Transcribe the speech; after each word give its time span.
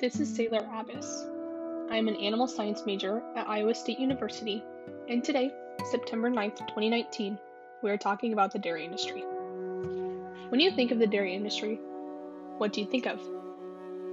This 0.00 0.18
is 0.18 0.34
Sailor 0.34 0.66
Abbas. 0.74 1.26
I 1.90 1.98
am 1.98 2.08
an 2.08 2.16
animal 2.16 2.46
science 2.46 2.86
major 2.86 3.22
at 3.36 3.46
Iowa 3.46 3.74
State 3.74 3.98
University, 3.98 4.64
and 5.10 5.22
today, 5.22 5.52
September 5.90 6.30
9th, 6.30 6.56
2019, 6.56 7.38
we 7.82 7.90
are 7.90 7.98
talking 7.98 8.32
about 8.32 8.50
the 8.50 8.58
dairy 8.58 8.86
industry. 8.86 9.20
When 10.48 10.58
you 10.58 10.70
think 10.70 10.90
of 10.90 11.00
the 11.00 11.06
dairy 11.06 11.34
industry, 11.34 11.78
what 12.56 12.72
do 12.72 12.80
you 12.80 12.86
think 12.86 13.04
of? 13.04 13.20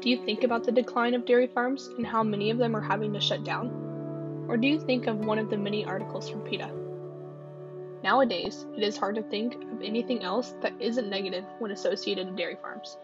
Do 0.02 0.10
you 0.10 0.26
think 0.26 0.44
about 0.44 0.66
the 0.66 0.74
decline 0.74 1.14
of 1.14 1.26
dairy 1.26 1.48
farms 1.48 1.88
and 1.96 2.06
how 2.06 2.22
many 2.22 2.50
of 2.50 2.58
them 2.58 2.76
are 2.76 2.82
having 2.82 3.14
to 3.14 3.22
shut 3.22 3.46
down? 3.46 3.70
Or 4.50 4.58
do 4.58 4.68
you 4.68 4.82
think 4.82 5.08
of 5.08 5.20
one 5.20 5.40
of 5.40 5.50
the 5.50 5.58
many 5.58 5.86
articles 5.86 6.30
from 6.30 6.42
PETA? 6.42 6.70
Nowadays, 8.04 8.66
it 8.76 8.84
is 8.84 8.98
hard 8.98 9.16
to 9.16 9.24
think 9.24 9.56
of 9.56 9.82
anything 9.82 10.22
else 10.22 10.54
that 10.62 10.74
isn't 10.82 11.10
negative 11.10 11.46
when 11.60 11.72
associated 11.72 12.28
to 12.28 12.34
dairy 12.36 12.58
farms. 12.62 12.98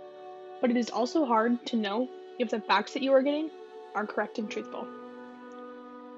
But 0.59 0.70
it 0.70 0.76
is 0.76 0.90
also 0.90 1.23
hard 1.26 1.66
to 1.68 1.78
know 1.78 2.09
if 2.40 2.50
the 2.50 2.62
facts 2.62 2.94
that 2.94 3.04
you 3.04 3.12
are 3.14 3.22
getting 3.22 3.50
are 3.96 4.08
correct 4.08 4.40
and 4.40 4.50
truthful. 4.50 4.88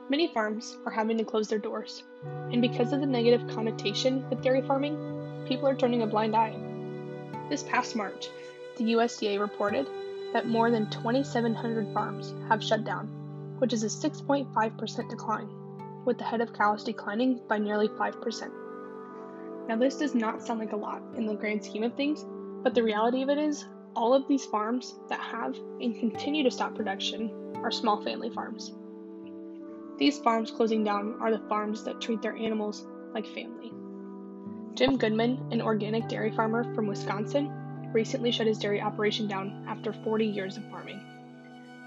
Many 0.10 0.28
farms 0.28 0.78
are 0.86 0.91
having 0.91 1.18
to 1.18 1.24
close 1.24 1.48
their 1.48 1.60
doors, 1.60 2.04
and 2.52 2.62
because 2.62 2.94
of 2.94 3.00
the 3.00 3.08
negative 3.08 3.48
connotation 3.48 4.28
with 4.30 4.41
dairy 4.41 4.62
farming, 4.62 4.96
people 5.48 5.68
are 5.68 5.76
turning 5.76 6.04
a 6.04 6.08
blind 6.08 6.36
eye. 6.36 6.55
This 7.50 7.64
past 7.64 7.96
March, 7.96 8.30
the 8.78 8.94
USDA 8.94 9.40
reported 9.40 9.88
that 10.34 10.48
more 10.48 10.70
than 10.70 10.90
2,700 10.90 11.94
farms 11.94 12.34
have 12.50 12.63
shut 12.63 12.84
down, 12.84 13.08
which 13.60 13.74
is 13.74 13.84
a 13.84 13.88
6.5% 13.88 15.10
decline, 15.10 15.50
with 16.05 16.18
the 16.18 16.24
head 16.24 16.41
of 16.41 16.54
cows 16.54 16.84
declining 16.84 17.40
by 17.48 17.58
nearly 17.58 17.88
5%. 17.88 18.52
Now, 19.68 19.76
this 19.76 19.98
does 19.98 20.13
not 20.13 20.41
sound 20.41 20.60
like 20.60 20.74
a 20.74 20.77
lot 20.77 21.02
in 21.16 21.26
the 21.26 21.34
grand 21.34 21.63
scheme 21.63 21.84
of 21.84 21.96
things, 21.96 22.26
but 22.63 22.76
the 22.76 22.84
reality 22.84 23.24
of 23.24 23.30
it 23.30 23.38
is 23.38 23.66
all 23.95 24.13
of 24.13 24.27
these 24.27 24.45
farms 24.45 24.96
that 25.10 25.20
have 25.20 25.55
and 25.82 25.99
continue 25.99 26.43
to 26.43 26.51
stop 26.51 26.76
production 26.76 27.32
are 27.55 27.71
small 27.71 28.04
family 28.04 28.29
farms. 28.29 28.74
These 29.98 30.20
farms 30.20 30.52
closing 30.52 30.84
down 30.84 31.15
are 31.21 31.32
the 31.32 31.48
farms 31.48 31.84
that 31.85 32.02
treat 32.02 32.21
their 32.21 32.35
animals 32.35 32.85
like 33.13 33.26
family. 33.27 33.71
Jim 34.74 34.98
Goodman, 34.98 35.40
an 35.52 35.62
organic 35.62 36.10
dairy 36.10 36.32
farmer 36.32 36.74
from 36.76 36.87
Wisconsin, 36.87 37.49
recently 37.93 38.32
shut 38.32 38.48
his 38.48 38.60
dairy 38.60 38.82
operation 38.82 39.27
down 39.27 39.65
after 39.70 39.93
40 39.93 40.26
years 40.26 40.57
of 40.57 40.70
farming. 40.70 41.02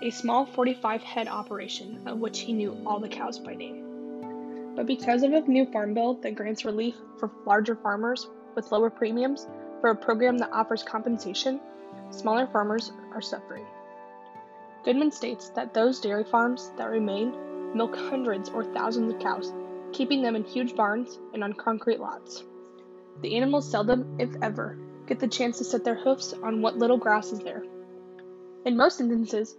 A 0.01 0.11
small 0.11 0.47
45 0.47 1.03
head 1.03 1.29
operation 1.29 2.01
of 2.07 2.19
which 2.19 2.41
he 2.41 2.55
knew 2.55 2.81
all 2.87 2.99
the 2.99 3.09
cows 3.09 3.39
by 3.39 3.55
name. 3.55 4.75
But 4.75 4.87
because 4.87 5.23
of 5.23 5.33
a 5.33 5.41
new 5.43 5.67
farm 5.67 5.93
bill 5.93 6.15
that 6.23 6.35
grants 6.35 6.65
relief 6.65 6.95
for 7.19 7.31
larger 7.45 7.75
farmers 7.75 8.27
with 8.55 8.73
lower 8.73 8.89
premiums 8.89 9.47
for 9.81 9.91
a 9.91 9.97
program 9.97 10.39
that 10.39 10.53
offers 10.53 10.83
compensation 10.83 11.61
smaller 12.11 12.47
farmers 12.47 12.93
are 13.13 13.21
suffering. 13.21 13.67
Goodman 14.85 15.11
states 15.11 15.51
that 15.51 15.75
those 15.75 16.01
dairy 16.01 16.25
farms 16.25 16.71
that 16.79 16.89
remain 16.89 17.75
milk 17.75 17.97
hundreds 17.97 18.49
or 18.49 18.65
thousands 18.65 19.13
of 19.13 19.21
cows, 19.21 19.53
keeping 19.93 20.23
them 20.23 20.37
in 20.37 20.45
huge 20.45 20.75
barns 20.75 21.19
and 21.35 21.45
on 21.45 21.53
concrete 21.53 22.01
lots. 22.01 22.43
The 23.21 23.37
animals 23.37 23.71
seldom, 23.71 24.17
if 24.19 24.31
ever, 24.43 24.79
get 25.07 25.19
the 25.19 25.29
chance 25.29 25.59
to 25.59 25.65
set 25.65 25.85
their 25.85 25.97
hoofs 25.97 26.33
on 26.33 26.63
what 26.63 26.79
little 26.79 26.99
grass 26.99 27.33
is 27.33 27.41
there. 27.41 27.65
In 28.65 28.77
most 28.77 29.01
instances, 29.01 29.57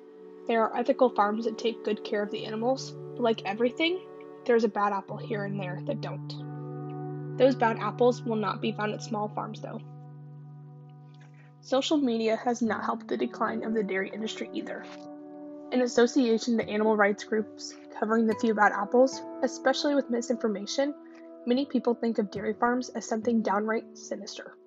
there 0.48 0.64
are 0.64 0.76
ethical 0.76 1.10
farms 1.10 1.46
that 1.46 1.58
take 1.58 1.84
good 1.84 2.04
care 2.04 2.24
of 2.24 2.32
the 2.32 2.46
animals, 2.46 2.92
but 2.92 3.22
like 3.22 3.46
everything, 3.46 4.00
there's 4.46 4.64
a 4.64 4.70
bad 4.70 4.94
apple 4.94 5.18
here 5.18 5.46
and 5.46 5.60
there 5.60 5.80
that 5.86 6.02
don't. 6.02 7.38
Those 7.38 7.56
bad 7.56 7.78
apples 7.80 8.24
will 8.24 8.36
not 8.36 8.62
be 8.62 8.72
found 8.72 8.94
at 8.94 9.04
small 9.04 9.30
farms, 9.30 9.62
though. 9.62 9.82
Social 11.70 11.98
media 11.98 12.36
has 12.36 12.64
not 12.64 12.84
helped 12.84 13.08
the 13.08 13.16
decline 13.16 13.64
of 13.64 13.76
the 13.76 13.84
dairy 13.84 14.10
industry 14.12 14.50
either. 14.54 14.84
In 15.72 15.82
association 15.82 16.58
to 16.58 16.68
animal 16.68 16.98
rights 16.98 17.24
groups 17.24 17.76
covering 18.00 18.26
the 18.26 18.34
few 18.42 18.56
bad 18.56 18.72
apples, 18.72 19.22
especially 19.44 19.94
with 19.94 20.10
misinformation, 20.10 20.96
many 21.46 21.68
people 21.68 21.94
think 21.94 22.18
of 22.18 22.32
dairy 22.32 22.56
farms 22.56 22.90
as 22.90 23.08
something 23.08 23.44
downright 23.44 23.86
sinister. 23.96 24.58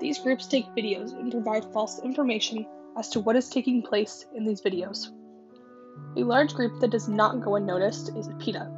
These 0.00 0.20
groups 0.20 0.46
take 0.46 0.64
videos 0.68 1.12
and 1.12 1.30
provide 1.30 1.70
false 1.70 2.00
information 2.02 2.64
as 2.96 3.10
to 3.10 3.20
what 3.20 3.36
is 3.36 3.50
taking 3.50 3.82
place 3.82 4.24
in 4.34 4.46
these 4.46 4.62
videos. 4.62 5.08
A 6.16 6.24
large 6.24 6.54
group 6.54 6.80
that 6.80 6.92
does 6.92 7.08
not 7.08 7.42
go 7.42 7.56
unnoticed 7.56 8.16
is 8.16 8.30
PETA. 8.38 8.72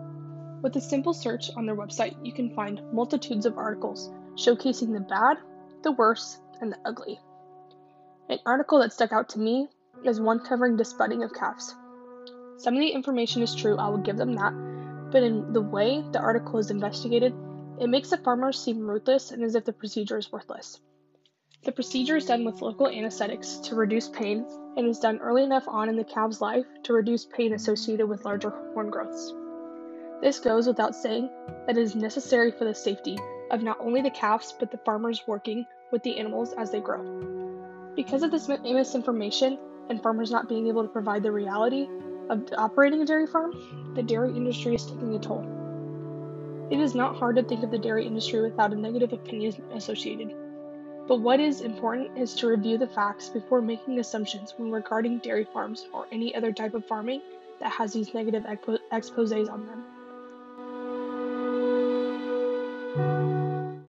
With 0.60 0.74
a 0.74 0.80
simple 0.80 1.14
search 1.14 1.52
on 1.56 1.66
their 1.66 1.76
website, 1.76 2.16
you 2.26 2.32
can 2.32 2.52
find 2.56 2.82
multitudes 2.92 3.46
of 3.46 3.58
articles 3.58 4.10
showcasing 4.34 4.92
the 4.92 5.06
bad, 5.08 5.36
the 5.84 5.92
worse, 5.92 6.40
and 6.60 6.72
the 6.72 6.78
ugly. 6.84 7.20
An 8.30 8.38
article 8.44 8.80
that 8.80 8.92
stuck 8.92 9.10
out 9.10 9.30
to 9.30 9.38
me 9.38 9.68
is 10.04 10.20
one 10.20 10.40
covering 10.40 10.76
disbudding 10.76 11.22
of 11.22 11.32
calves. 11.32 11.74
Some 12.58 12.74
of 12.74 12.80
the 12.80 12.90
information 12.90 13.40
is 13.40 13.54
true, 13.54 13.78
I 13.78 13.88
will 13.88 13.98
give 13.98 14.18
them 14.18 14.34
that, 14.34 14.52
but 15.10 15.22
in 15.22 15.54
the 15.54 15.62
way 15.62 16.04
the 16.12 16.20
article 16.20 16.58
is 16.58 16.70
investigated, 16.70 17.32
it 17.80 17.88
makes 17.88 18.10
the 18.10 18.18
farmers 18.18 18.60
seem 18.60 18.86
ruthless 18.86 19.30
and 19.30 19.42
as 19.42 19.54
if 19.54 19.64
the 19.64 19.72
procedure 19.72 20.18
is 20.18 20.30
worthless. 20.30 20.78
The 21.64 21.72
procedure 21.72 22.16
is 22.16 22.26
done 22.26 22.44
with 22.44 22.60
local 22.60 22.88
anesthetics 22.88 23.56
to 23.60 23.74
reduce 23.74 24.10
pain 24.10 24.44
and 24.76 24.86
is 24.86 24.98
done 24.98 25.20
early 25.20 25.42
enough 25.42 25.66
on 25.66 25.88
in 25.88 25.96
the 25.96 26.04
calf's 26.04 26.42
life 26.42 26.66
to 26.82 26.92
reduce 26.92 27.24
pain 27.24 27.54
associated 27.54 28.06
with 28.08 28.26
larger 28.26 28.50
horn 28.74 28.90
growths. 28.90 29.32
This 30.20 30.38
goes 30.38 30.66
without 30.66 30.94
saying 30.94 31.30
that 31.66 31.78
it 31.78 31.82
is 31.82 31.94
necessary 31.94 32.50
for 32.50 32.66
the 32.66 32.74
safety 32.74 33.18
of 33.50 33.62
not 33.62 33.80
only 33.80 34.02
the 34.02 34.10
calves 34.10 34.54
but 34.60 34.70
the 34.70 34.78
farmers 34.84 35.22
working 35.26 35.64
with 35.92 36.02
the 36.02 36.18
animals 36.18 36.52
as 36.58 36.70
they 36.70 36.80
grow. 36.80 37.57
Because 37.98 38.22
of 38.22 38.30
this 38.30 38.46
misinformation 38.46 39.58
and 39.90 40.00
farmers 40.00 40.30
not 40.30 40.48
being 40.48 40.68
able 40.68 40.84
to 40.84 40.88
provide 40.88 41.24
the 41.24 41.32
reality 41.32 41.88
of 42.30 42.44
operating 42.56 43.02
a 43.02 43.04
dairy 43.04 43.26
farm, 43.26 43.52
the 43.96 44.04
dairy 44.04 44.30
industry 44.36 44.76
is 44.76 44.86
taking 44.86 45.16
a 45.16 45.18
toll. 45.18 45.44
It 46.70 46.78
is 46.78 46.94
not 46.94 47.16
hard 47.16 47.34
to 47.34 47.42
think 47.42 47.64
of 47.64 47.72
the 47.72 47.78
dairy 47.78 48.06
industry 48.06 48.40
without 48.40 48.72
a 48.72 48.76
negative 48.76 49.12
opinion 49.12 49.60
associated. 49.74 50.32
But 51.08 51.22
what 51.22 51.40
is 51.40 51.60
important 51.60 52.16
is 52.16 52.34
to 52.34 52.46
review 52.46 52.78
the 52.78 52.86
facts 52.86 53.30
before 53.30 53.60
making 53.60 53.98
assumptions 53.98 54.54
when 54.56 54.70
regarding 54.70 55.18
dairy 55.18 55.48
farms 55.52 55.84
or 55.92 56.06
any 56.12 56.32
other 56.36 56.52
type 56.52 56.74
of 56.74 56.86
farming 56.86 57.20
that 57.58 57.72
has 57.72 57.94
these 57.94 58.14
negative 58.14 58.44
expo- 58.44 58.78
exposes 58.92 59.48
on 59.48 59.66
them. 59.66 59.82